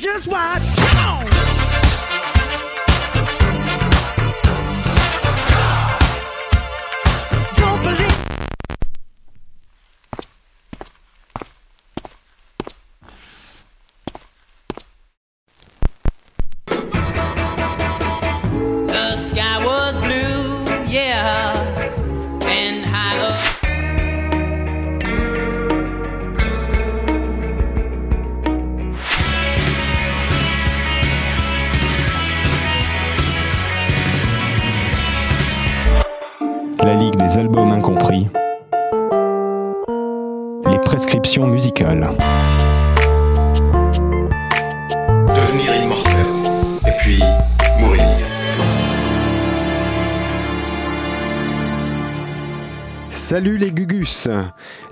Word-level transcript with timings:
just 0.00 0.26
watch. 0.26 0.69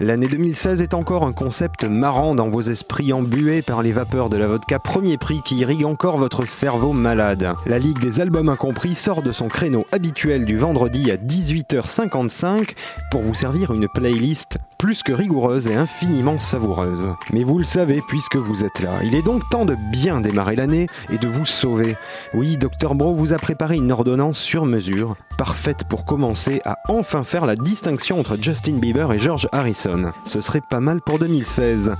L'année 0.00 0.28
2016 0.28 0.82
est 0.82 0.94
encore 0.94 1.24
un 1.24 1.32
concept 1.32 1.84
marrant 1.84 2.34
dans 2.34 2.48
vos 2.48 2.62
esprits 2.62 3.12
embués 3.12 3.62
par 3.62 3.82
les 3.82 3.92
vapeurs 3.92 4.28
de 4.28 4.36
la 4.36 4.46
vodka 4.46 4.78
premier 4.78 5.18
prix 5.18 5.40
qui 5.44 5.56
irrigue 5.56 5.84
encore 5.84 6.18
votre 6.18 6.46
cerveau 6.46 6.92
malade. 6.92 7.52
La 7.66 7.78
Ligue 7.78 7.98
des 7.98 8.20
albums 8.20 8.48
incompris 8.48 8.94
sort 8.94 9.22
de 9.22 9.32
son 9.32 9.48
créneau 9.48 9.84
habituel 9.92 10.44
du 10.44 10.56
vendredi 10.56 11.10
à 11.10 11.16
18h55 11.16 12.70
pour 13.10 13.22
vous 13.22 13.34
servir 13.34 13.72
une 13.72 13.88
playlist 13.88 14.58
plus 14.78 15.02
que 15.02 15.12
rigoureuse 15.12 15.66
et 15.66 15.74
infiniment 15.74 16.38
savoureuse. 16.38 17.08
Mais 17.32 17.42
vous 17.42 17.58
le 17.58 17.64
savez 17.64 18.00
puisque 18.06 18.36
vous 18.36 18.64
êtes 18.64 18.80
là. 18.80 18.92
Il 19.02 19.16
est 19.16 19.22
donc 19.22 19.42
temps 19.50 19.64
de 19.64 19.74
bien 19.74 20.20
démarrer 20.20 20.54
l'année 20.54 20.86
et 21.10 21.18
de 21.18 21.26
vous 21.26 21.44
sauver. 21.44 21.96
Oui, 22.32 22.56
Dr 22.56 22.94
Bro 22.94 23.14
vous 23.14 23.32
a 23.32 23.38
préparé 23.38 23.74
une 23.74 23.90
ordonnance 23.90 24.38
sur 24.38 24.66
mesure, 24.66 25.16
parfaite 25.36 25.84
pour 25.88 26.04
commencer 26.04 26.62
à 26.64 26.78
enfin 26.88 27.24
faire 27.24 27.44
la 27.44 27.56
distinction 27.56 28.20
entre 28.20 28.36
Justin 28.40 28.78
Bieber 28.78 29.12
et 29.12 29.18
George 29.18 29.48
Harrison. 29.50 30.12
Ce 30.24 30.40
serait 30.40 30.62
pas 30.70 30.80
mal 30.80 31.00
pour 31.00 31.18
2016. 31.18 31.96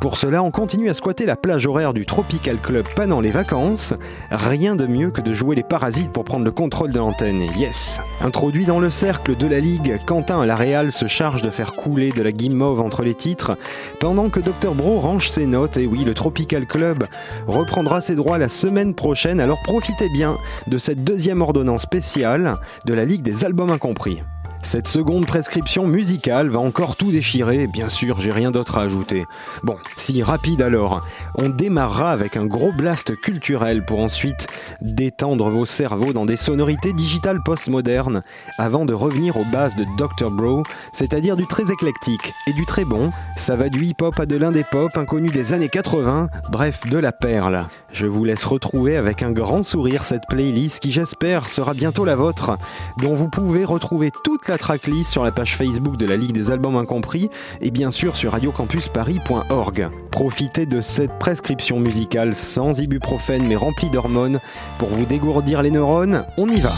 Pour 0.00 0.16
cela, 0.16 0.42
on 0.42 0.50
continue 0.50 0.88
à 0.88 0.94
squatter 0.94 1.26
la 1.26 1.36
plage 1.36 1.66
horaire 1.66 1.92
du 1.92 2.06
Tropical 2.06 2.56
Club 2.56 2.86
pendant 2.96 3.20
les 3.20 3.30
vacances. 3.30 3.92
Rien 4.30 4.74
de 4.74 4.86
mieux 4.86 5.10
que 5.10 5.20
de 5.20 5.34
jouer 5.34 5.54
les 5.54 5.62
parasites 5.62 6.10
pour 6.10 6.24
prendre 6.24 6.46
le 6.46 6.50
contrôle 6.50 6.90
de 6.90 6.98
l'antenne. 6.98 7.42
Yes 7.58 8.00
Introduit 8.22 8.64
dans 8.64 8.80
le 8.80 8.88
cercle 8.88 9.36
de 9.36 9.46
la 9.46 9.60
Ligue, 9.60 9.98
Quentin 10.06 10.46
Laréal 10.46 10.90
se 10.90 11.06
charge 11.06 11.42
de 11.42 11.50
faire 11.50 11.72
couler 11.72 12.12
de 12.12 12.22
la 12.22 12.32
guimauve 12.32 12.80
entre 12.80 13.02
les 13.02 13.14
titres, 13.14 13.58
pendant 13.98 14.30
que 14.30 14.40
Dr 14.40 14.74
Bro 14.74 15.00
range 15.00 15.28
ses 15.28 15.44
notes. 15.44 15.76
Et 15.76 15.86
oui, 15.86 16.02
le 16.04 16.14
Tropical 16.14 16.66
Club 16.66 17.04
reprendra 17.46 18.00
ses 18.00 18.14
droits 18.14 18.38
la 18.38 18.48
semaine 18.48 18.94
prochaine, 18.94 19.38
alors 19.38 19.60
profitez 19.64 20.08
bien 20.14 20.38
de 20.66 20.78
cette 20.78 21.04
deuxième 21.04 21.42
ordonnance 21.42 21.82
spéciale 21.82 22.56
de 22.86 22.94
la 22.94 23.04
Ligue 23.04 23.22
des 23.22 23.44
albums 23.44 23.70
incompris. 23.70 24.22
Cette 24.62 24.88
seconde 24.88 25.26
prescription 25.26 25.86
musicale 25.86 26.50
va 26.50 26.60
encore 26.60 26.96
tout 26.96 27.10
déchirer, 27.10 27.66
bien 27.66 27.88
sûr, 27.88 28.20
j'ai 28.20 28.30
rien 28.30 28.50
d'autre 28.50 28.76
à 28.76 28.82
ajouter. 28.82 29.24
Bon, 29.62 29.76
si 29.96 30.22
rapide 30.22 30.60
alors, 30.60 31.00
on 31.34 31.48
démarrera 31.48 32.12
avec 32.12 32.36
un 32.36 32.44
gros 32.44 32.70
blast 32.70 33.16
culturel 33.16 33.84
pour 33.86 34.00
ensuite 34.00 34.48
détendre 34.82 35.48
vos 35.48 35.64
cerveaux 35.64 36.12
dans 36.12 36.26
des 36.26 36.36
sonorités 36.36 36.92
digitales 36.92 37.40
postmodernes, 37.42 38.22
avant 38.58 38.84
de 38.84 38.92
revenir 38.92 39.38
aux 39.38 39.46
bases 39.46 39.76
de 39.76 39.86
Dr. 39.96 40.30
Bro, 40.30 40.62
c'est-à-dire 40.92 41.36
du 41.36 41.46
très 41.46 41.72
éclectique 41.72 42.34
et 42.46 42.52
du 42.52 42.66
très 42.66 42.84
bon. 42.84 43.12
Ça 43.36 43.56
va 43.56 43.70
du 43.70 43.84
hip-hop 43.86 44.20
à 44.20 44.26
de 44.26 44.36
l'indé 44.36 44.64
pop 44.70 44.96
inconnu 44.96 45.30
des 45.30 45.54
années 45.54 45.70
80, 45.70 46.28
bref, 46.50 46.86
de 46.86 46.98
la 46.98 47.12
perle. 47.12 47.66
Je 47.92 48.06
vous 48.06 48.24
laisse 48.24 48.44
retrouver 48.44 48.96
avec 48.96 49.22
un 49.22 49.32
grand 49.32 49.62
sourire 49.62 50.04
cette 50.04 50.26
playlist 50.28 50.80
qui 50.80 50.92
j'espère 50.92 51.48
sera 51.48 51.74
bientôt 51.74 52.04
la 52.04 52.14
vôtre, 52.14 52.56
dont 52.98 53.14
vous 53.14 53.28
pouvez 53.28 53.64
retrouver 53.64 54.10
toute 54.22 54.49
la 54.50 54.58
tracklist 54.58 55.12
sur 55.12 55.22
la 55.22 55.30
page 55.30 55.56
Facebook 55.56 55.96
de 55.96 56.06
la 56.06 56.16
Ligue 56.16 56.32
des 56.32 56.50
Albums 56.50 56.76
Incompris 56.76 57.30
et 57.60 57.70
bien 57.70 57.92
sûr 57.92 58.16
sur 58.16 58.32
radiocampusparis.org. 58.32 59.88
Profitez 60.10 60.66
de 60.66 60.80
cette 60.80 61.18
prescription 61.20 61.78
musicale 61.78 62.34
sans 62.34 62.80
ibuprofène 62.80 63.46
mais 63.46 63.54
remplie 63.54 63.90
d'hormones 63.90 64.40
pour 64.78 64.88
vous 64.88 65.06
dégourdir 65.06 65.62
les 65.62 65.70
neurones. 65.70 66.24
On 66.36 66.48
y 66.48 66.58
va. 66.58 66.72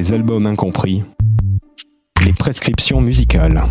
Des 0.00 0.14
albums 0.14 0.46
incompris. 0.46 1.04
Les 2.24 2.32
prescriptions 2.32 3.02
musicales. 3.02 3.62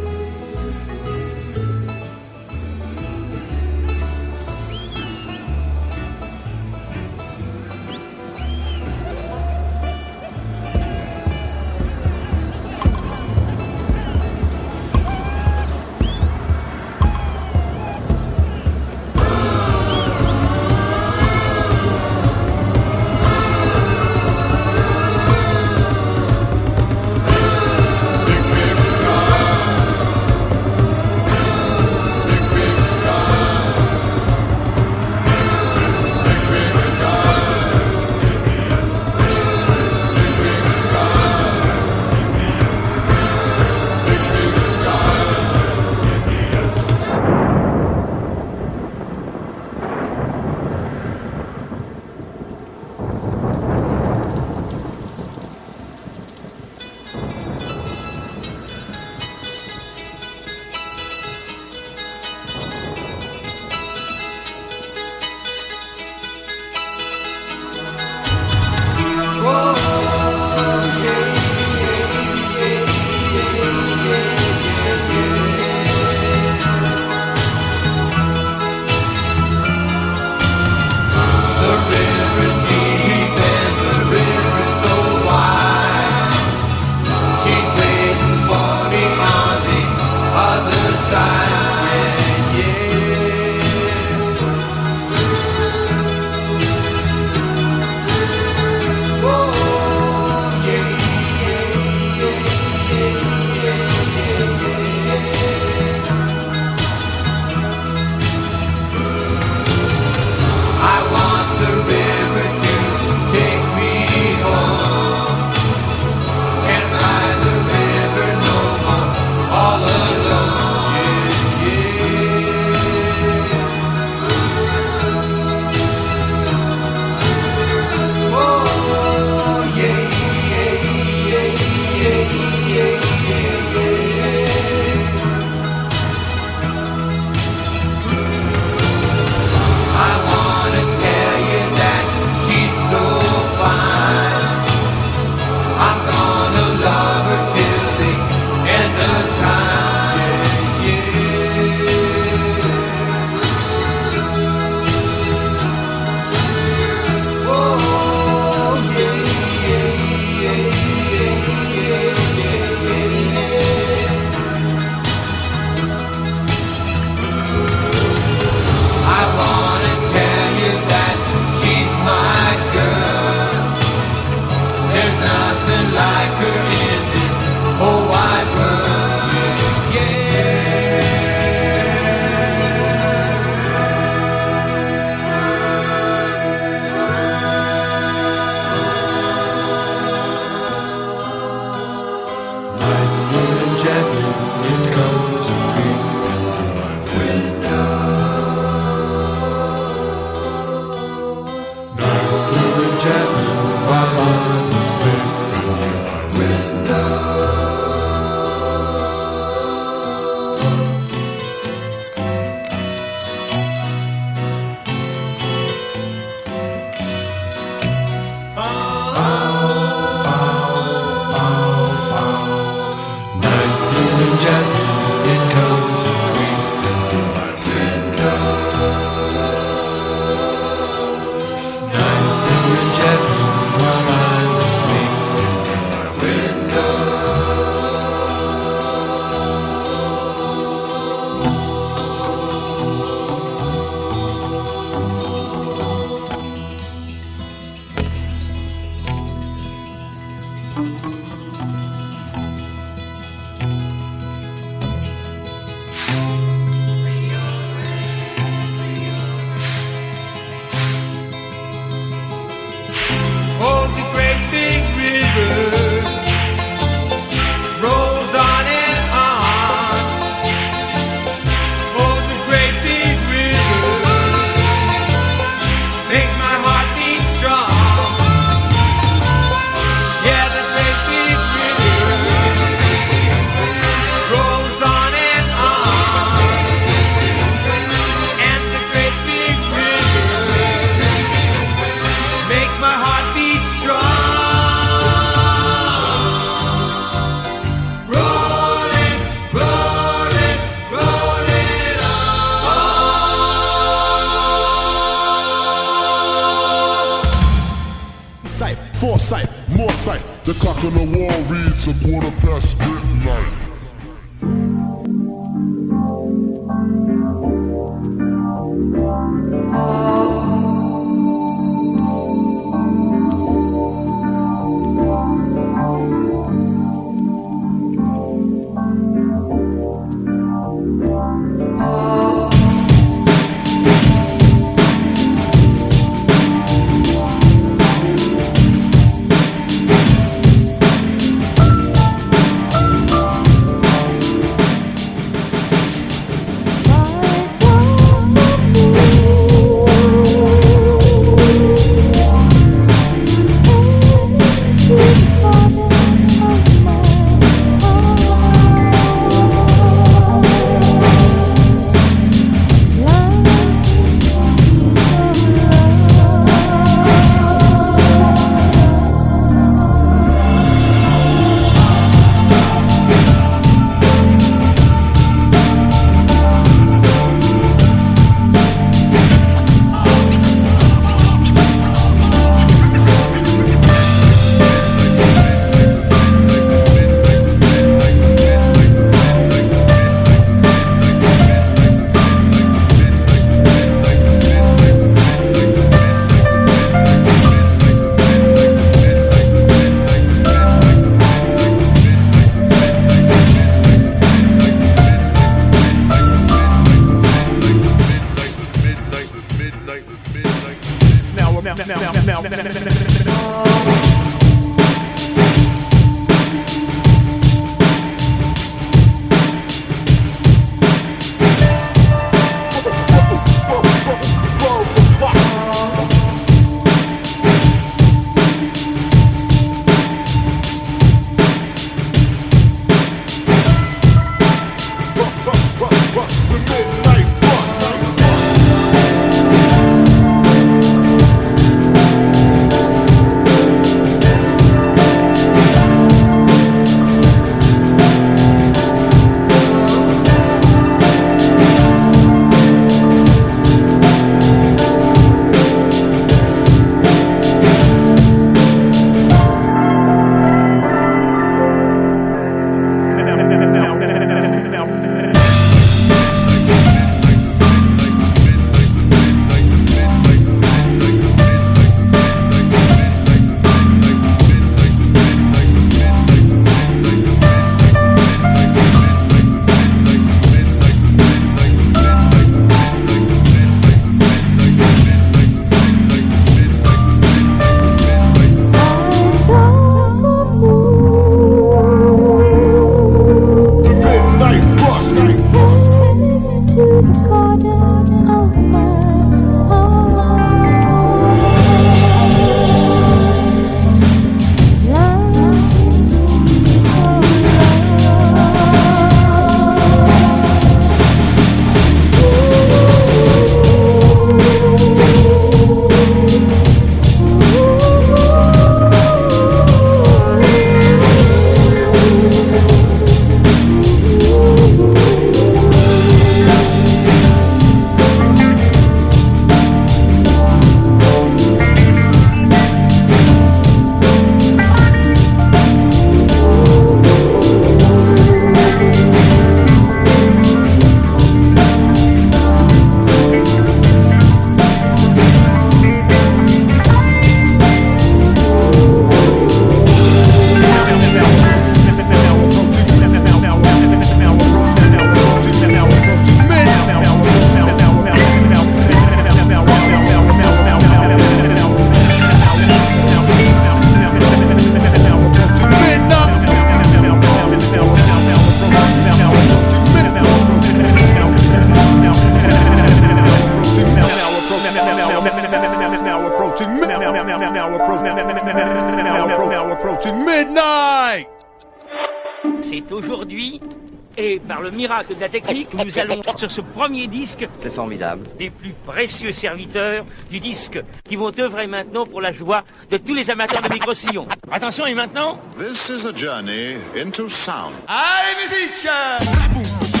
La 585.21 585.29
technique, 585.29 585.69
que 585.69 585.77
nous 585.77 585.99
allons 585.99 586.21
sur 586.35 586.51
ce 586.51 586.61
premier 586.61 587.07
disque 587.07 587.47
C'est 587.59 587.73
formidable. 587.73 588.23
des 588.37 588.49
plus 588.49 588.73
précieux 588.83 589.31
serviteurs 589.31 590.03
du 590.29 590.39
disque 590.39 590.81
qui 591.07 591.15
vont 591.15 591.31
œuvrer 591.39 591.67
maintenant 591.67 592.05
pour 592.05 592.21
la 592.21 592.31
joie 592.31 592.63
de 592.89 592.97
tous 592.97 593.13
les 593.13 593.29
amateurs 593.29 593.61
de 593.61 593.69
micro-sillons. 593.71 594.27
Attention, 594.51 594.85
et 594.87 594.93
maintenant, 594.95 595.39
This 595.57 595.89
is 595.89 596.07
a 596.07 596.13
journey 596.15 596.77
into 596.99 597.29
sound. 597.29 597.73
Allez 597.87 598.41
musique 598.41 598.87
Oh, 598.87 600.00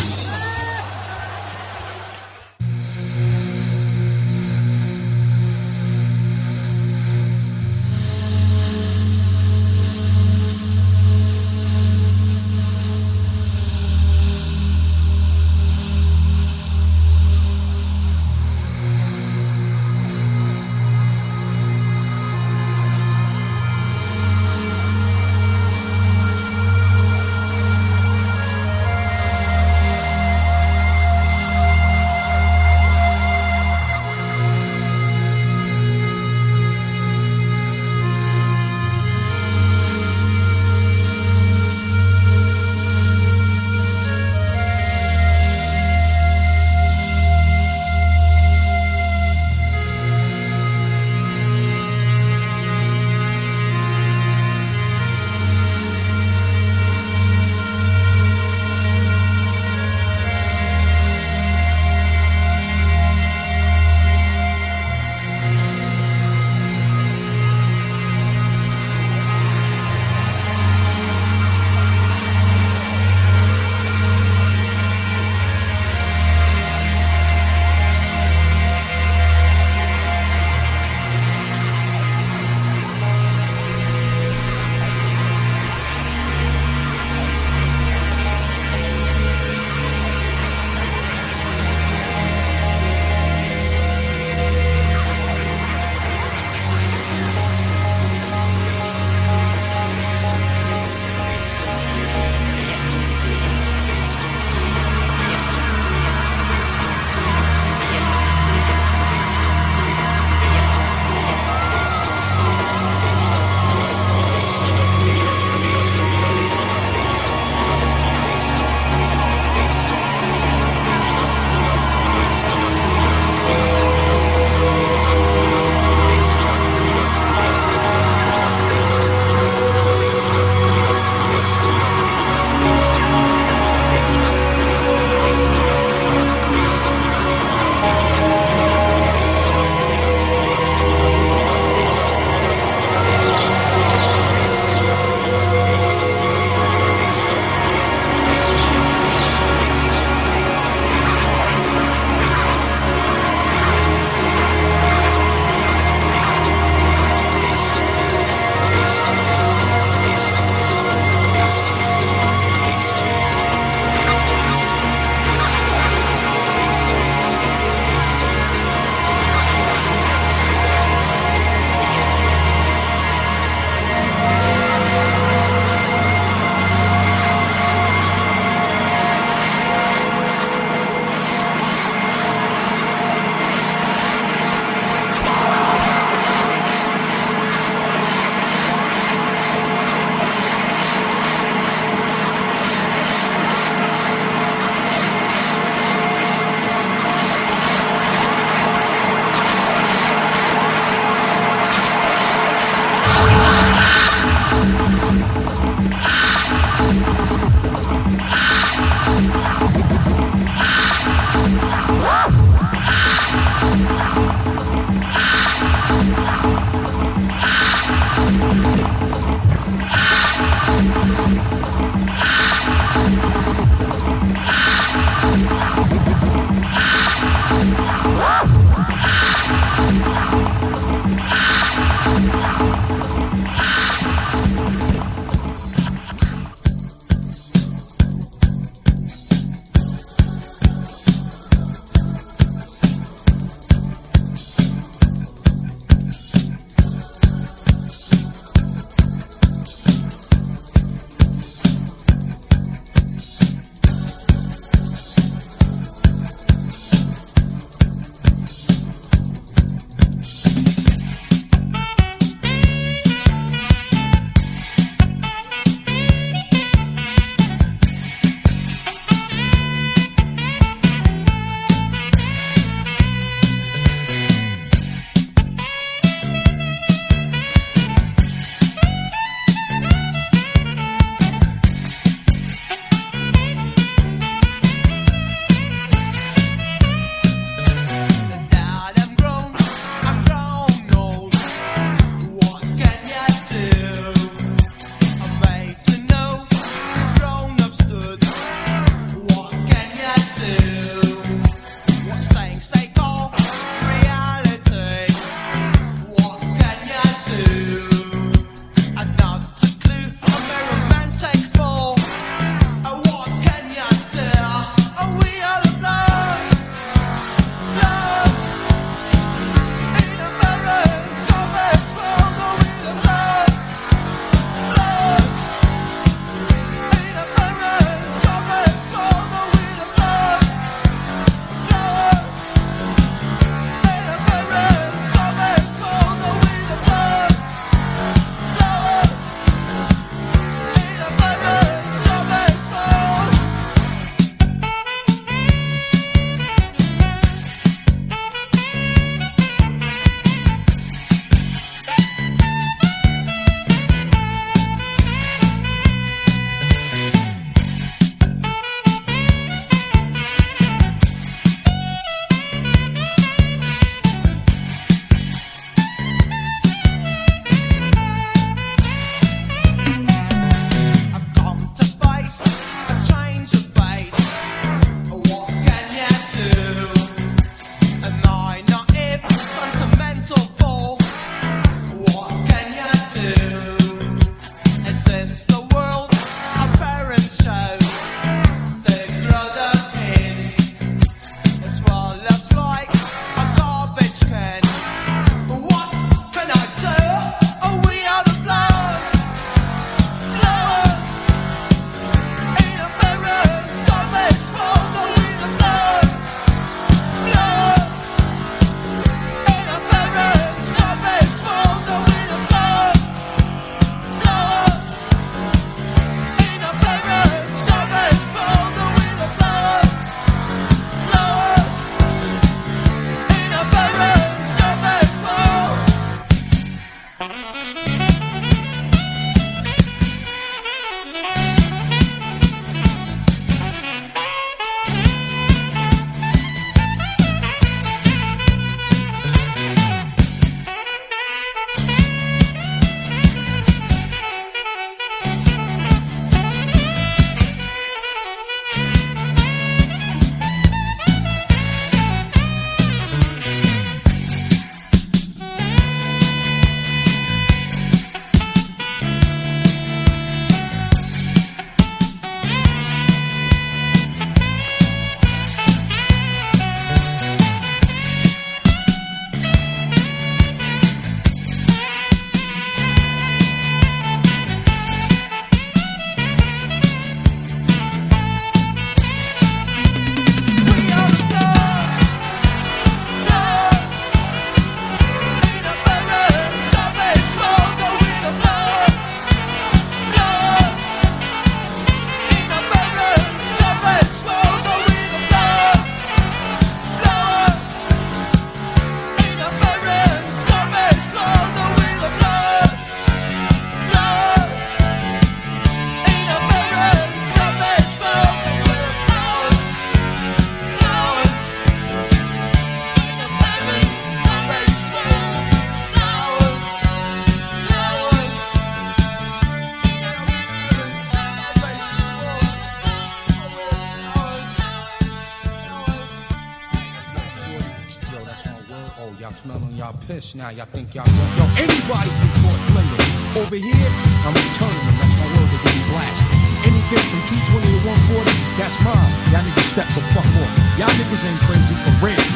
now. 530.35 530.49
Y'all 530.49 530.69
think 530.71 530.93
y'all 530.95 531.05
don't. 531.05 531.31
Yo, 531.35 531.43
anybody 531.59 532.09
get 532.09 532.33
caught 532.39 532.61
flinging. 532.71 533.03
Over 533.35 533.57
here, 533.57 533.89
I'm 534.23 534.35
returning 534.35 534.83
them. 534.87 534.95
That's 534.99 535.15
my 535.19 535.27
word. 535.33 535.47
They're 535.51 535.63
getting 535.65 535.87
blasted. 535.91 536.27
Anything 536.67 537.03
from 537.09 537.21
220 537.57 537.67
to 537.67 537.79
140, 538.15 538.31
that's 538.59 538.77
mine. 538.85 539.11
Y'all 539.33 539.43
niggas 539.43 539.67
step 539.71 539.87
the 539.91 540.01
fuck 540.13 540.27
off. 540.39 540.51
Y'all 540.77 540.93
niggas 540.93 541.23
ain't 541.25 541.41
crazy 541.47 541.75
for 541.83 541.93
real. 542.05 542.27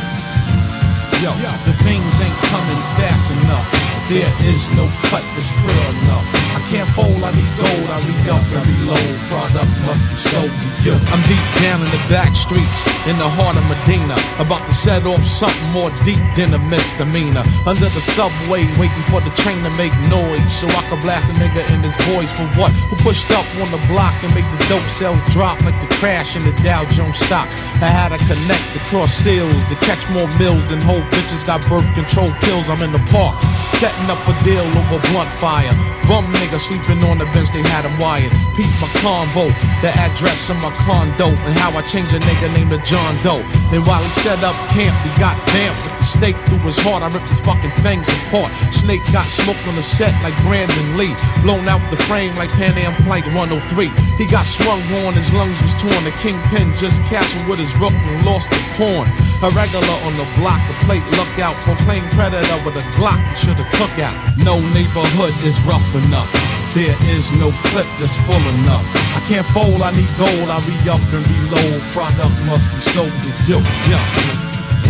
Yo, 1.23 1.31
the 1.63 1.73
things 1.85 2.13
ain't 2.19 2.39
coming 2.51 2.81
fast 2.99 3.31
enough. 3.31 3.67
There 4.09 4.33
is 4.49 4.61
no 4.75 4.85
cut 5.07 5.23
that's 5.37 5.51
pure 5.53 5.85
enough. 6.03 6.34
Can't 6.75 6.91
fold, 6.91 7.23
I 7.23 7.31
need 7.31 7.47
gold. 7.55 7.87
I 7.87 8.03
re 8.03 8.15
up 8.35 8.43
and 8.51 8.67
reload. 8.67 9.15
Product 9.31 9.71
must 9.87 10.03
be 10.11 10.17
sold 10.19 10.51
to 10.51 10.67
you. 10.83 10.95
I'm 11.07 11.23
deep 11.23 11.47
down 11.63 11.79
in 11.79 11.87
the 11.87 12.03
back 12.11 12.35
streets, 12.35 12.83
in 13.07 13.15
the 13.15 13.31
heart 13.31 13.55
of 13.55 13.63
Medina. 13.71 14.19
About 14.43 14.59
to 14.67 14.75
set 14.75 15.07
off 15.07 15.23
something 15.23 15.71
more 15.71 15.87
deep 16.03 16.19
than 16.35 16.51
a 16.51 16.59
misdemeanor. 16.59 17.47
Under 17.63 17.87
the 17.87 18.03
subway, 18.03 18.67
waiting 18.75 19.05
for 19.07 19.23
the 19.23 19.31
train 19.39 19.63
to 19.63 19.71
make 19.79 19.95
noise. 20.11 20.43
So 20.51 20.67
I 20.67 20.83
can 20.91 20.99
blast 20.99 21.31
a 21.31 21.35
nigga 21.39 21.63
in 21.71 21.79
his 21.79 21.95
voice 22.11 22.27
for 22.35 22.43
what? 22.59 22.75
Who 22.91 22.99
pushed 23.07 23.31
up 23.31 23.47
on 23.63 23.71
the 23.71 23.79
block 23.87 24.11
and 24.19 24.35
make 24.35 24.47
the 24.59 24.59
dope 24.67 24.91
sales 24.91 25.23
drop 25.31 25.55
like 25.63 25.79
the 25.79 25.87
crash 25.95 26.35
in 26.35 26.43
the 26.43 26.51
Dow 26.59 26.83
Jones 26.91 27.15
stock. 27.23 27.47
I 27.79 27.87
had 27.87 28.11
to 28.11 28.19
connect 28.27 28.67
across 28.75 29.15
sales 29.15 29.55
to 29.71 29.79
catch 29.87 30.03
more 30.11 30.27
mills 30.35 30.67
than 30.67 30.83
whole 30.83 31.07
bitches 31.07 31.39
got 31.47 31.63
birth 31.71 31.87
control 31.95 32.27
pills. 32.43 32.67
I'm 32.67 32.83
in 32.83 32.91
the 32.91 33.03
park, 33.15 33.39
setting 33.79 34.11
up 34.11 34.19
a 34.27 34.35
deal 34.43 34.67
over 34.75 34.99
blunt 35.15 35.31
fire. 35.39 35.71
Bum 36.05 36.27
nigga 36.37 36.59
sleeping 36.65 37.03
on 37.05 37.21
the 37.21 37.29
bench, 37.29 37.53
they 37.53 37.61
had 37.61 37.85
him 37.85 37.93
wired. 38.01 38.33
Peep 38.57 38.69
my 38.81 38.89
convo, 39.05 39.53
the 39.85 39.93
address 39.93 40.49
of 40.49 40.57
my 40.65 40.73
condo, 40.81 41.29
and 41.29 41.53
how 41.61 41.69
I 41.77 41.85
changed 41.85 42.13
a 42.17 42.19
nigga 42.19 42.49
named 42.57 42.73
to 42.73 42.81
John 42.81 43.13
Doe. 43.21 43.45
Then 43.69 43.85
while 43.85 44.01
he 44.01 44.09
set 44.25 44.41
up 44.41 44.57
camp, 44.73 44.97
he 45.05 45.11
got 45.21 45.37
damp 45.53 45.77
with 45.85 45.93
the 45.93 46.03
stake 46.03 46.37
through 46.49 46.65
his 46.65 46.77
heart. 46.81 47.05
I 47.05 47.13
ripped 47.13 47.29
his 47.29 47.39
fucking 47.45 47.69
fangs 47.85 48.09
apart. 48.09 48.49
Snake 48.73 49.05
got 49.13 49.29
smoked 49.29 49.61
on 49.69 49.75
the 49.77 49.85
set 49.85 50.13
like 50.25 50.33
Brandon 50.41 50.97
Lee. 50.97 51.13
Blown 51.45 51.69
out 51.69 51.83
the 51.93 52.01
frame 52.09 52.33
like 52.41 52.49
Pan 52.57 52.73
Am 52.81 52.97
Flight 53.05 53.25
103. 53.29 53.93
He 54.17 54.25
got 54.25 54.49
swung 54.49 54.81
on, 55.05 55.13
his 55.13 55.29
lungs 55.37 55.61
was 55.61 55.77
torn. 55.77 56.01
The 56.01 56.15
kingpin 56.25 56.73
just 56.81 56.97
castled 57.05 57.45
with 57.45 57.61
his 57.61 57.73
rook 57.77 57.93
and 57.93 58.25
lost 58.25 58.49
the 58.49 58.61
pawn. 58.73 59.05
A 59.45 59.53
regular 59.53 59.97
on 60.07 60.17
the 60.17 60.27
block, 60.41 60.57
the 60.65 60.77
plate 60.89 61.05
look 61.13 61.33
out. 61.37 61.53
Proclaim 61.61 62.03
predator 62.17 62.57
with 62.65 62.73
a 62.81 62.85
Glock, 62.97 63.21
should 63.37 63.59
have 63.61 63.71
took 63.77 63.93
out. 64.01 64.15
No 64.41 64.57
neighborhood 64.73 65.35
is 65.45 65.59
rough 65.67 65.85
enough. 65.93 66.54
There 66.75 66.97
is 67.15 67.31
no 67.39 67.53
clip 67.71 67.87
that's 68.03 68.17
full 68.27 68.45
enough. 68.59 68.83
I 69.15 69.23
can't 69.29 69.47
fold, 69.55 69.81
I 69.81 69.95
need 69.95 70.11
gold. 70.19 70.49
I 70.51 70.59
re 70.67 70.75
up 70.91 70.99
and 71.15 71.23
reload. 71.23 71.81
Product 71.95 72.35
must 72.51 72.67
be 72.67 72.81
sold 72.91 73.07
to 73.07 73.31
you. 73.47 73.63
Yeah. 73.87 74.03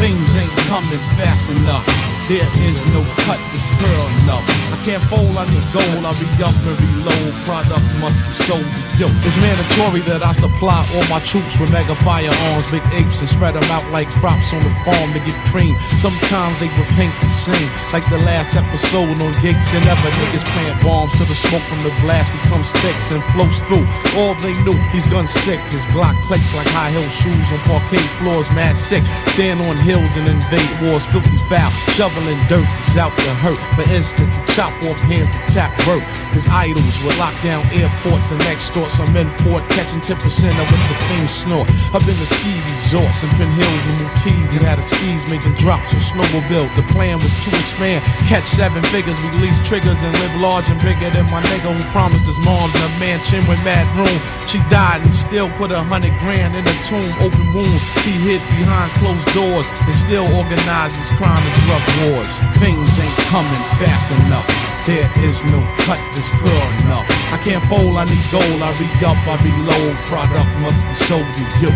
Things 0.02 0.36
ain't 0.36 0.50
coming 0.66 0.98
fast 1.14 1.52
enough. 1.52 1.86
There 2.28 2.50
is 2.66 2.82
no 2.90 3.06
cut 3.22 3.38
that's 3.38 3.70
pure 3.78 4.10
enough. 4.26 4.64
Can't 4.86 5.02
fold, 5.10 5.34
I 5.34 5.50
need 5.50 5.66
gold. 5.74 6.06
I 6.06 6.14
re 6.14 6.30
up 6.46 6.54
and 6.62 6.78
reload. 6.78 7.34
Product 7.42 7.82
must 7.98 8.22
be 8.22 8.34
sold 8.38 8.70
you. 9.02 9.10
It's 9.26 9.34
mandatory 9.42 10.06
that 10.06 10.22
I 10.22 10.30
supply 10.30 10.86
all 10.94 11.02
my 11.10 11.18
troops 11.26 11.58
with 11.58 11.74
mega 11.74 11.98
firearms, 12.06 12.70
big 12.70 12.86
apes, 12.94 13.18
and 13.18 13.26
spread 13.26 13.58
them 13.58 13.66
out 13.74 13.82
like 13.90 14.06
crops 14.22 14.54
on 14.54 14.62
the 14.62 14.70
farm 14.86 15.10
to 15.18 15.22
get 15.26 15.34
cream. 15.50 15.74
Sometimes 15.98 16.62
they 16.62 16.70
repaint 16.78 17.18
the 17.18 17.34
same, 17.34 17.66
like 17.90 18.06
the 18.14 18.22
last 18.30 18.54
episode 18.54 19.18
on 19.26 19.34
Gates 19.42 19.74
and 19.74 19.82
Ever. 19.90 20.12
Niggas 20.22 20.46
plant 20.54 20.78
bombs 20.86 21.18
till 21.18 21.26
the 21.26 21.34
smoke 21.34 21.66
from 21.66 21.82
the 21.82 21.90
blast 22.06 22.30
becomes 22.46 22.70
thick, 22.86 22.94
then 23.10 23.26
flows 23.34 23.58
through. 23.66 23.90
All 24.22 24.38
they 24.46 24.54
knew, 24.70 24.78
he's 24.94 25.10
gun 25.10 25.26
sick. 25.26 25.58
His 25.74 25.82
Glock 25.98 26.14
clicks 26.30 26.54
like 26.54 26.70
high 26.70 26.94
heel 26.94 27.10
shoes 27.26 27.50
on 27.50 27.58
parquet 27.66 28.06
floors, 28.22 28.46
mad 28.54 28.78
sick. 28.78 29.02
Stand 29.34 29.66
on 29.66 29.82
hills 29.82 30.14
and 30.14 30.30
invade 30.30 30.70
wars, 30.86 31.10
filthy 31.10 31.42
foul. 31.50 31.74
Shoveling 31.98 32.38
dirt, 32.46 32.70
he's 32.86 33.02
out 33.02 33.18
to 33.26 33.34
hurt. 33.42 33.58
For 33.74 33.88
instance, 33.90 34.38
chop 34.54 34.74
off 34.84 34.99
hands 35.07 35.32
to 35.32 35.41
tap 35.51 35.71
work. 35.88 36.03
His 36.36 36.47
idols 36.47 36.95
were 37.03 37.15
lock 37.15 37.36
down 37.41 37.63
airports 37.71 38.32
and 38.32 38.41
extort 38.51 38.91
some 38.91 39.15
import, 39.15 39.63
catching 39.71 40.01
10% 40.01 40.19
of 40.19 40.65
what 40.67 40.84
the 40.91 40.97
fiends 41.07 41.32
snort. 41.32 41.67
I've 41.95 42.05
been 42.05 42.17
to 42.17 42.28
ski 42.28 42.53
resorts 42.76 43.23
and 43.23 43.32
pin 43.39 43.49
hills 43.55 43.84
and 43.88 43.95
move 44.01 44.15
keys 44.23 44.51
and 44.55 44.63
had 44.65 44.80
a 44.80 44.86
skis 44.86 45.23
making 45.32 45.55
drops 45.55 45.88
on 45.93 46.01
snowmobiles. 46.01 46.71
The 46.76 46.86
plan 46.91 47.17
was 47.23 47.34
to 47.45 47.49
expand, 47.55 48.03
catch 48.28 48.45
seven 48.45 48.84
figures, 48.91 49.17
release 49.36 49.59
triggers, 49.67 50.01
and 50.03 50.13
live 50.19 50.36
large 50.41 50.67
and 50.69 50.80
bigger 50.82 51.09
than 51.09 51.26
my 51.32 51.41
nigga 51.49 51.71
who 51.71 51.84
promised 51.95 52.26
his 52.26 52.39
mom's 52.43 52.76
a 52.76 52.89
mansion 52.99 53.45
with 53.47 53.61
mad 53.63 53.88
room. 53.95 54.19
She 54.47 54.59
died 54.69 55.01
and 55.01 55.09
he 55.09 55.15
still 55.15 55.49
put 55.55 55.71
a 55.71 55.82
hundred 55.82 56.17
grand 56.19 56.55
in 56.55 56.63
a 56.65 56.76
tomb, 56.84 57.11
open 57.21 57.45
wounds. 57.53 57.84
He 58.03 58.13
hid 58.26 58.41
behind 58.57 58.91
closed 58.99 59.28
doors 59.34 59.67
and 59.88 59.95
still 59.95 60.26
organizes 60.36 61.09
crime 61.17 61.41
and 61.41 61.55
drug 61.65 61.84
wars. 62.03 62.30
Things 62.59 62.99
ain't 62.99 63.17
coming 63.32 63.63
fast 63.80 64.11
enough. 64.11 64.64
There 64.86 65.10
is 65.26 65.42
no 65.50 65.58
cut 65.82 65.98
that's 66.14 66.30
pure 66.38 66.66
enough. 66.86 67.10
I 67.34 67.42
can't 67.42 67.66
fold, 67.66 67.98
I 67.98 68.06
need 68.06 68.22
gold. 68.30 68.62
I 68.62 68.70
re 68.78 68.86
up, 69.02 69.18
I 69.26 69.34
reload. 69.42 69.98
Product 70.06 70.52
must 70.62 70.78
be 70.86 70.94
sold 71.10 71.26
to 71.26 71.44
you. 71.58 71.74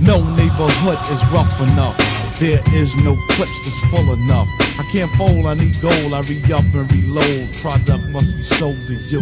No 0.00 0.24
neighborhood 0.24 0.96
is 1.12 1.20
rough 1.28 1.60
enough. 1.60 2.00
There 2.40 2.64
is 2.72 2.96
no 3.04 3.12
clips 3.36 3.60
that's 3.60 3.78
full 3.92 4.08
enough. 4.08 4.48
I 4.80 4.88
can't 4.88 5.12
fold, 5.20 5.44
I 5.44 5.52
need 5.52 5.76
gold. 5.84 6.16
I 6.16 6.24
re 6.24 6.40
up 6.48 6.64
and 6.72 6.88
reload. 6.88 7.52
Product 7.60 8.08
must 8.08 8.40
be 8.40 8.42
sold 8.42 8.80
to 8.88 8.94
you. 9.12 9.20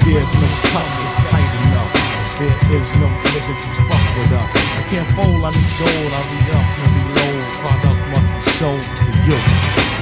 There's 0.00 0.32
no 0.40 0.48
cuts 0.72 0.94
that's 0.96 1.28
tight 1.28 1.52
enough. 1.68 1.92
There 2.40 2.56
is 2.72 2.88
no 3.04 3.08
niggas 3.36 3.60
that's 3.60 3.78
fuck 3.84 4.06
with 4.16 4.32
us. 4.32 4.48
I 4.48 4.82
can't 4.88 5.08
fold, 5.12 5.44
I 5.44 5.52
need 5.52 5.72
gold. 5.76 6.08
I 6.08 6.20
re 6.24 6.40
up 6.56 6.68
and 6.80 6.92
reload. 7.04 7.44
Product 7.60 8.00
must 8.16 8.32
be 8.32 8.50
sold 8.56 8.80
to 8.80 9.12
you. 9.28 9.93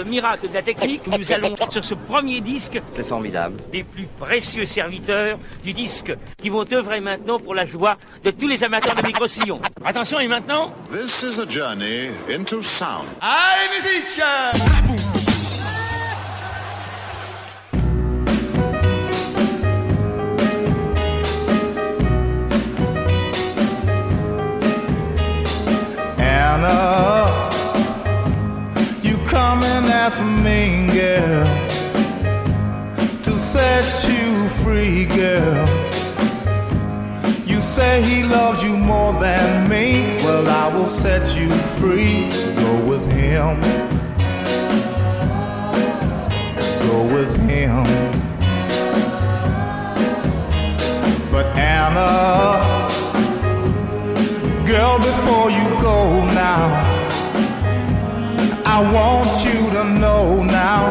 Le 0.00 0.10
miracle 0.10 0.48
de 0.48 0.54
la 0.54 0.62
technique, 0.62 1.06
nous 1.06 1.32
allons 1.32 1.54
sur 1.70 1.84
ce 1.84 1.94
premier 1.94 2.40
disque. 2.40 2.80
C'est 2.92 3.06
formidable. 3.06 3.56
Des 3.70 3.84
plus 3.84 4.08
précieux 4.18 4.64
serviteurs 4.64 5.38
du 5.62 5.72
disque 5.74 6.16
qui 6.42 6.48
vont 6.48 6.64
œuvrer 6.72 7.00
maintenant 7.00 7.38
pour 7.38 7.54
la 7.54 7.66
joie 7.66 7.96
de 8.24 8.30
tous 8.30 8.48
les 8.48 8.64
amateurs 8.64 8.94
de 8.94 9.06
micro-sillons. 9.06 9.60
Attention, 9.84 10.18
et 10.18 10.28
maintenant? 10.28 10.72
This 10.90 11.22
is 11.22 11.38
a 11.38 11.46
journey 11.46 12.10
into 12.34 12.62
sound. 12.62 13.08
Anna, 26.18 27.09
coming 30.10 30.44
as 30.44 30.44
mean 30.44 30.90
girl 30.90 31.68
to 33.22 33.40
set 33.40 34.08
you 34.08 34.48
free, 34.62 35.04
girl. 35.06 35.66
You 37.46 37.60
say 37.60 38.02
he 38.02 38.24
loves 38.24 38.62
you 38.62 38.76
more 38.76 39.12
than 39.20 39.68
me. 39.68 40.16
Well, 40.24 40.48
I 40.48 40.74
will 40.74 40.88
set 40.88 41.36
you 41.36 41.50
free. 41.78 42.28
Go 42.56 42.84
with 42.86 43.04
him. 43.10 43.60
Go 46.88 47.04
with 47.14 47.34
him. 47.48 47.84
But 51.30 51.46
Anna, 51.56 52.88
girl, 54.66 54.98
before 54.98 55.50
you 55.50 55.68
go 55.80 56.24
now. 56.34 56.99
I 58.72 58.78
want 58.92 59.44
you 59.44 59.68
to 59.70 59.82
know 59.98 60.44
now 60.44 60.89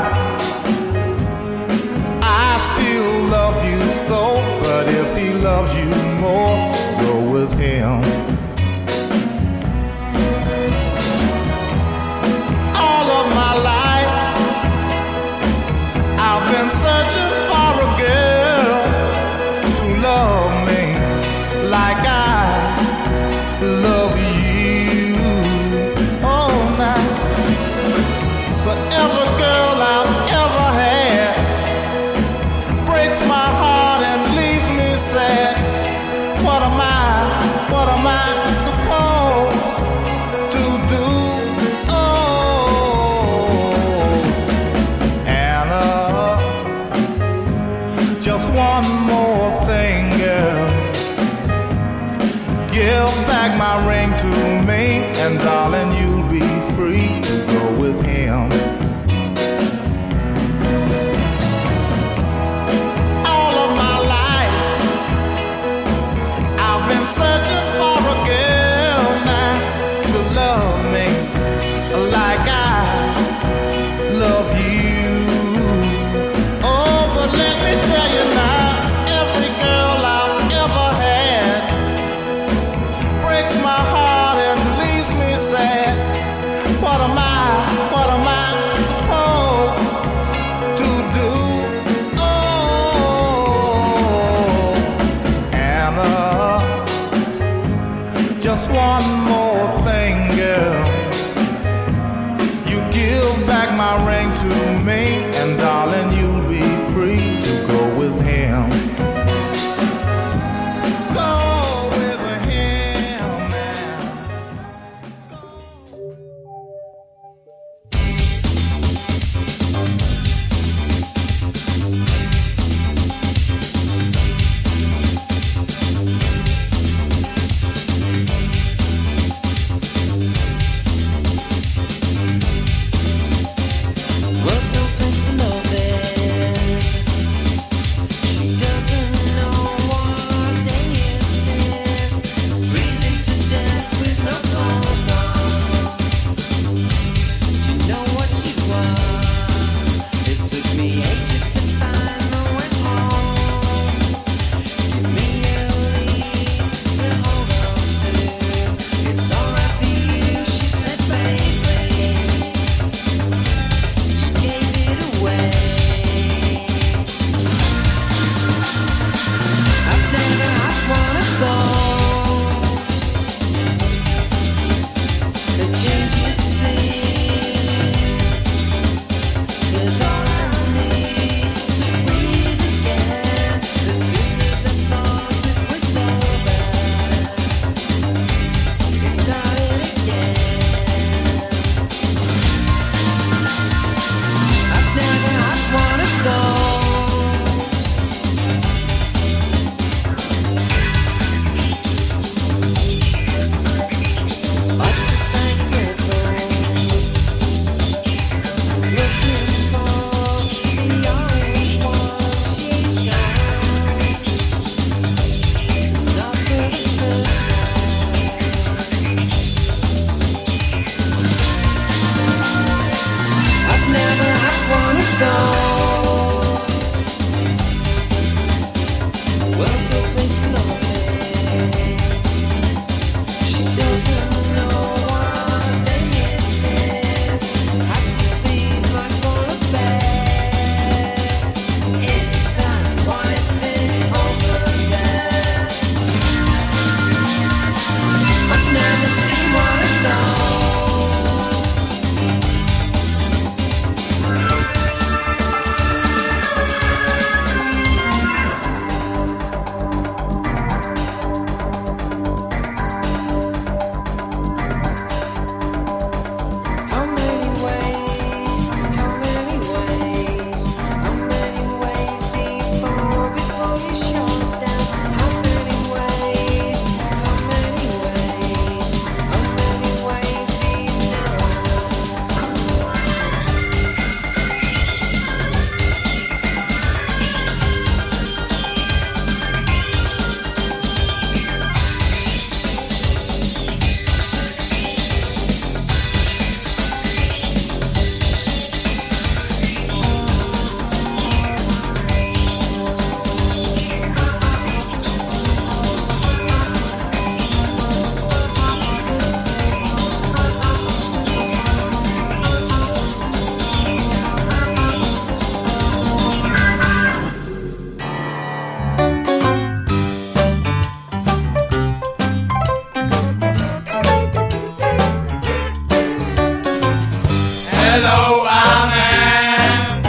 Hello, 327.92 328.46
I'm 328.46 328.90
Ann. 328.94 330.06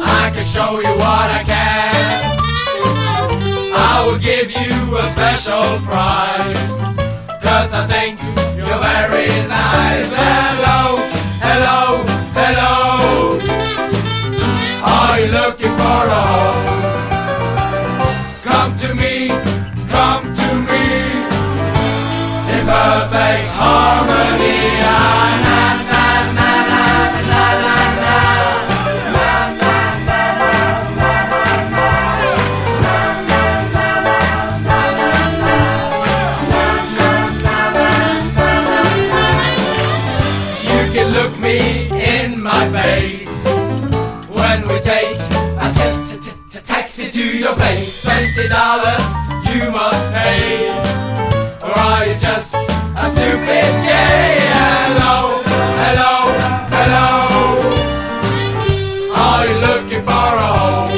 I 0.00 0.30
can 0.32 0.44
show 0.44 0.78
you 0.78 0.92
what 1.02 1.28
I 1.38 1.42
can. 1.42 2.22
I 3.74 4.04
will 4.06 4.18
give 4.18 4.52
you 4.52 4.96
a 4.96 5.04
special 5.08 5.64
prize. 5.82 6.62
Cause 7.42 7.72
I 7.74 7.84
think 7.90 8.20
you're 8.56 8.78
very 8.90 9.28
nice. 9.48 10.08
Hello, 10.14 11.02
hello, 11.42 12.04
hello. 12.38 13.40
Are 14.94 15.18
you 15.18 15.32
looking 15.32 15.74
for 15.80 16.02
a 16.18 16.22
home? 16.30 16.66
Come 18.44 18.76
to 18.78 18.94
me, 18.94 19.28
come 19.90 20.22
to 20.40 20.48
me. 20.70 20.84
In 22.54 22.62
perfect 22.64 23.48
harmony. 23.58 24.73
Twenty 48.34 48.48
dollars 48.48 49.04
you 49.48 49.70
must 49.70 50.10
pay, 50.12 50.68
or 51.62 51.70
are 51.70 52.04
you 52.04 52.14
just 52.18 52.52
a 52.54 53.08
stupid 53.12 53.70
gay? 53.86 54.38
Hello, 54.50 55.38
hello, 55.78 56.34
hello. 56.74 57.06
Are 59.14 59.46
you 59.46 59.54
looking 59.60 60.02
for 60.02 60.10
a 60.10 60.48
home? 60.50 60.90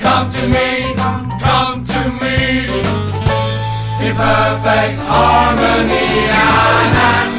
Come 0.00 0.28
to 0.32 0.42
me, 0.48 0.94
come 1.38 1.84
to 1.84 2.00
me 2.20 2.36
in 4.04 4.14
perfect 4.16 4.98
harmony. 5.06 6.26
Ah, 6.34 7.33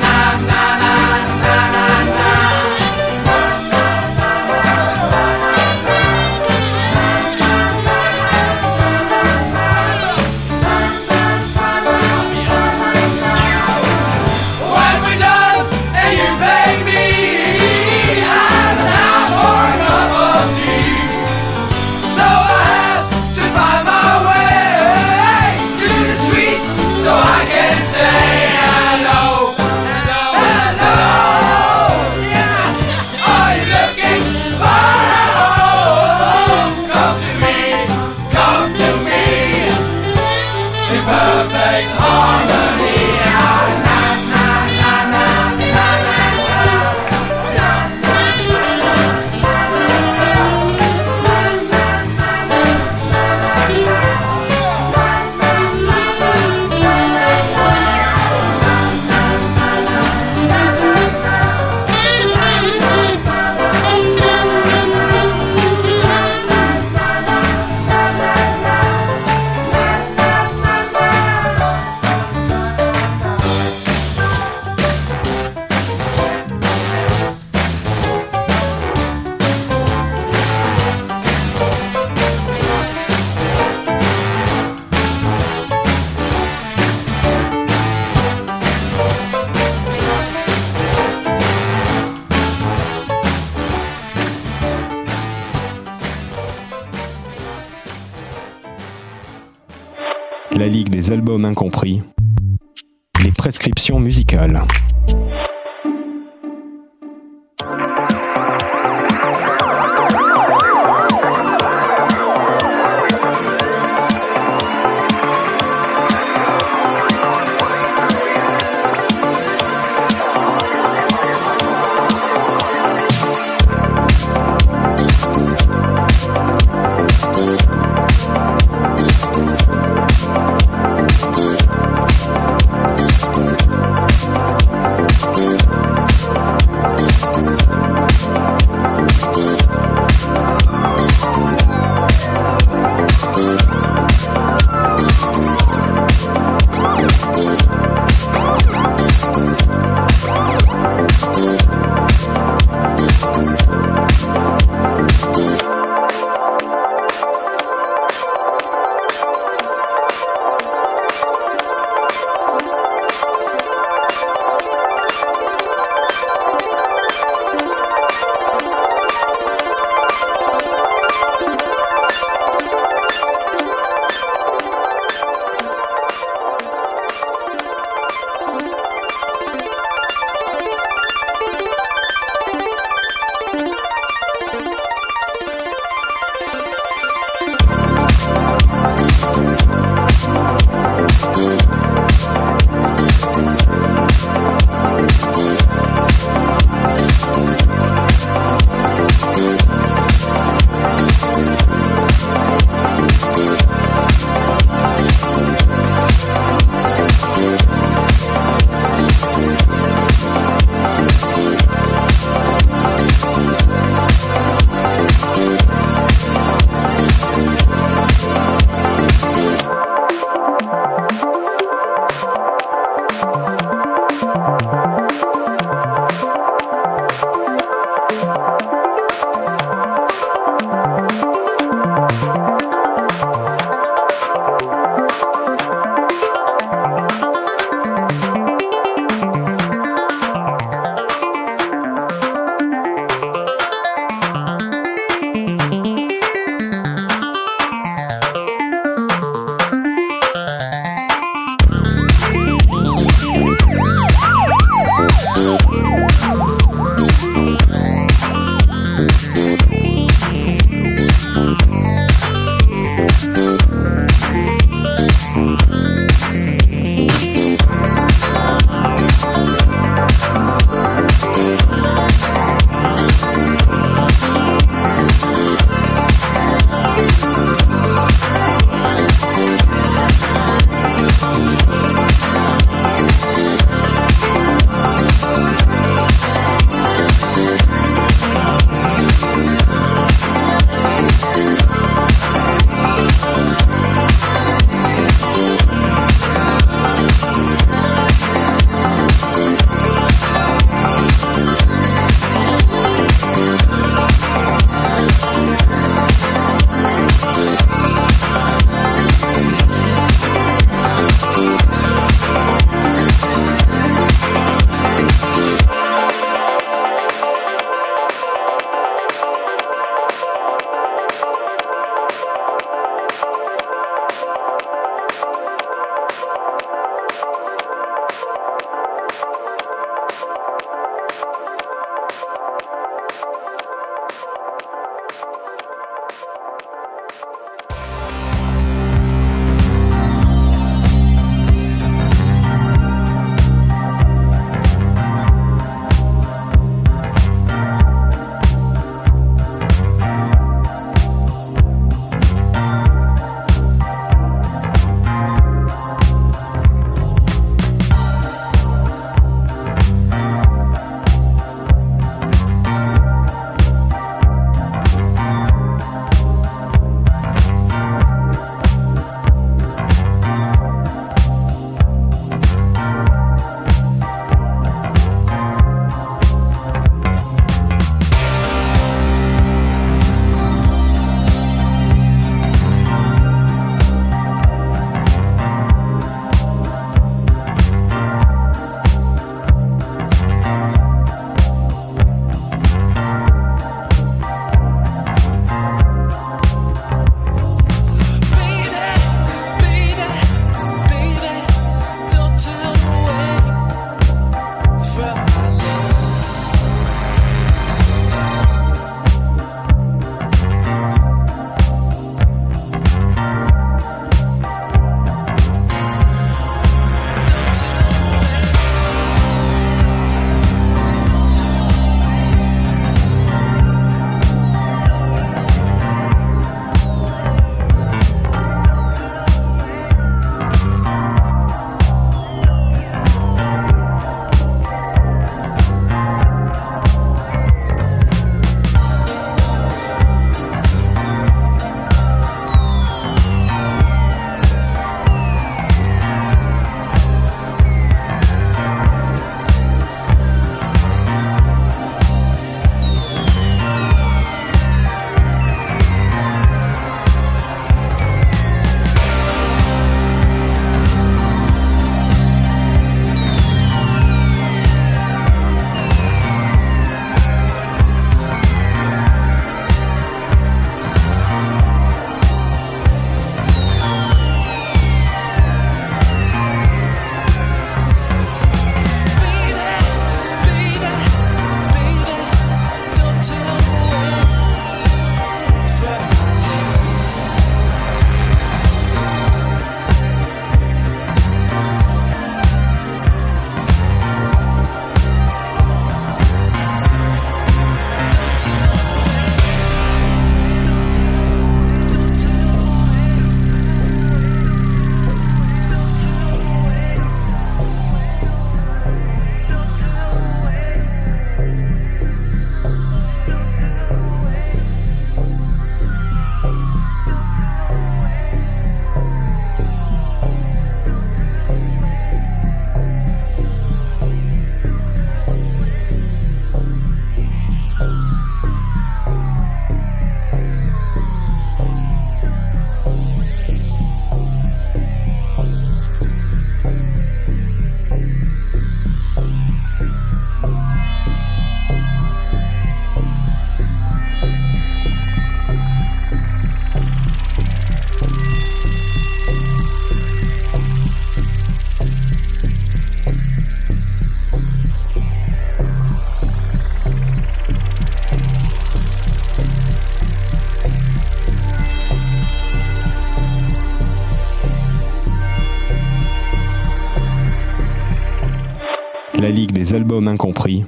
albums 569.76 570.08
incompris, 570.08 570.64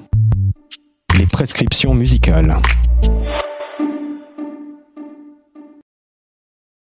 les 1.18 1.26
prescriptions 1.26 1.96
musicales. 1.96 2.58